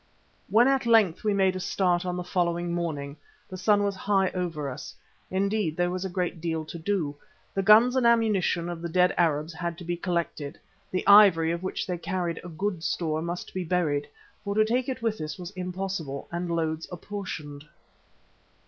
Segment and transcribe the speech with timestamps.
[0.49, 3.17] When at length we made a start on the following morning
[3.47, 4.95] the sun was high over us.
[5.29, 7.15] Indeed, there was a great deal to do.
[7.53, 10.57] The guns and ammunition of the dead Arabs had to be collected;
[10.89, 14.07] the ivory, of which they carried a good store, must be buried,
[14.43, 17.65] for to take it with us was impossible, and the loads apportioned.